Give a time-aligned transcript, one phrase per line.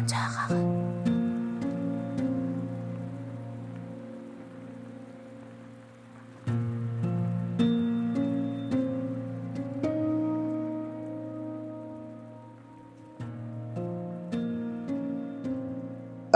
[0.00, 0.56] Sancaq ağa.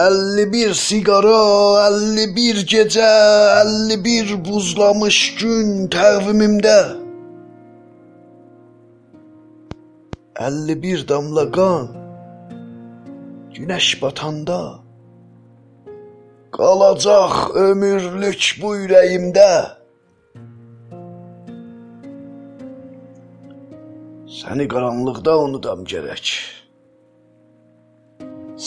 [0.00, 1.36] Əlli bir siqara,
[1.84, 3.12] əlli bir gecə,
[3.60, 6.80] əlli bir buzlamış gün təqvimimdə.
[10.48, 11.99] Əlli bir damla qan
[13.60, 14.60] günəş batanda
[16.56, 17.34] qalacaq
[17.66, 19.52] ömürlük bu ürəyimdə.
[24.38, 26.32] Səni qaranlıqda unudam gərək.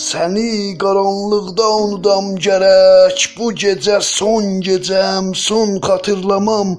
[0.04, 0.54] Səni
[0.84, 3.18] qaranlıqda unudam gərək.
[3.38, 6.78] Bu gecə son gecəm, son xatırlamam,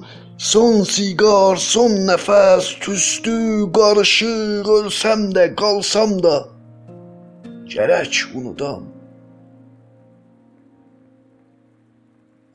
[0.51, 3.37] son siqar, son nəfəs, tüstü,
[3.77, 6.54] qarışıq, ölsəm də, qalsam da
[7.75, 8.83] gərək unudam.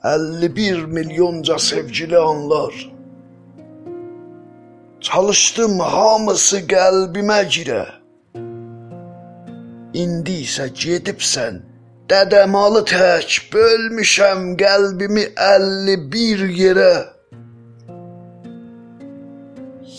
[0.02, 2.74] 51 milyonca sevgili anlar.
[5.00, 7.84] Çalışdım hamısı qəlbimə girə.
[10.02, 11.60] İndi isə gedibsən,
[12.08, 16.94] dədəmalı tək bölmüşəm qəlbimi 51 yerə.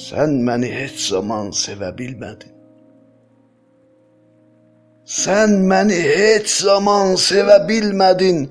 [0.05, 2.50] Sən məni heç zaman sevə bilmədin.
[5.11, 8.45] Sən məni heç zaman sevə bilmədin.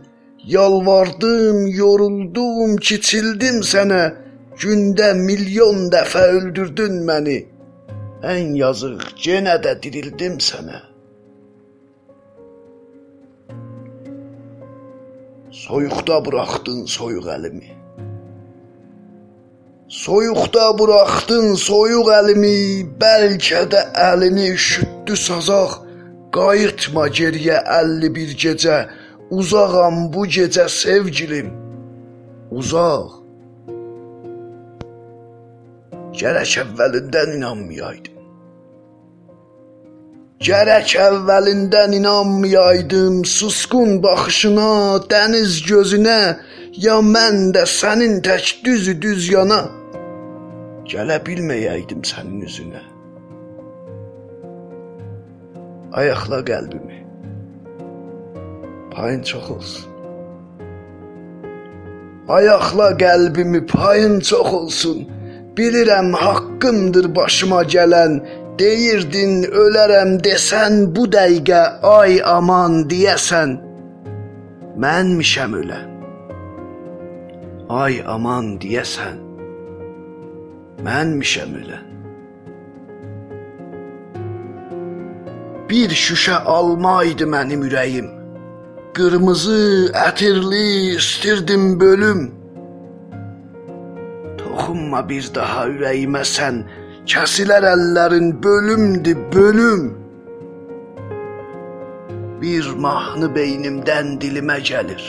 [0.54, 4.02] Yalvardım, yoruldum, kiçildim sənə.
[4.60, 7.38] Gündə milyon dəfə öldürdün məni.
[8.34, 10.84] Ən yazıq, yenə də dirildim sənə.
[15.64, 17.68] Soyuqda buraxdın soyuq əlimi.
[19.88, 22.56] Soyuqda buraxdın soyuq əlimi,
[23.00, 25.89] bəlkə də əlini üşütdü sazaq.
[26.36, 28.76] Qayıtma geriyə 51 gecə,
[29.30, 31.50] uzağam bu gecə sevgilim.
[32.50, 33.16] Uzaq.
[36.20, 38.16] Gərək əvvəlindən inanmayaydım.
[40.46, 44.70] Gərək əvvəlindən inanmayaydım susqun baxışına,
[45.10, 46.20] dəniz gözünə,
[46.86, 49.60] ya mən də sənin tək düzü düz yana
[50.90, 52.82] gələ bilməyəydim sənin üzünə.
[55.92, 56.98] Ayaqla qəlbimi.
[58.90, 59.90] Payın çox olsun.
[62.28, 64.98] Ayaqla qəlbimi payın çox olsun.
[65.56, 68.12] Bilirəm haqqımdır başıma gələn
[68.60, 73.54] Deyirdin ölərəm desən bu dəqiqə ay aman deyəsən
[74.84, 75.86] mənmişəm ölən.
[77.82, 79.16] Ay aman deyəsən
[80.84, 81.86] mənmişəm ölən.
[85.70, 88.08] Bir şüşə alma idi mənim ürəyim.
[88.96, 92.22] Qırmızı, ətirli istirdim bölüm.
[94.38, 96.64] Toxunma bir daha ürəyimə sən
[97.10, 99.84] Kəsilər əllərin bölümdü bölüm.
[102.42, 105.04] Bir mahnı beynimdən dilimə gəlir.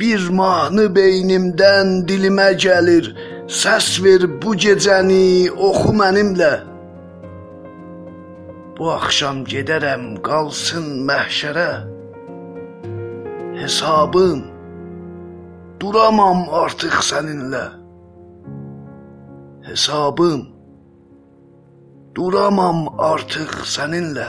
[0.00, 3.14] Bir mahnı beynimdən dilimə gəlir.
[3.46, 6.69] Səs ver bu gecəni oxu mənimlə.
[8.80, 11.72] Bu axşam gedərəm qalsın məhşərə.
[13.60, 14.40] Hesabım
[15.80, 17.66] duramam artıq səninlə
[19.68, 20.42] hesabım
[22.16, 22.78] duramam
[23.10, 24.28] artıq səninlə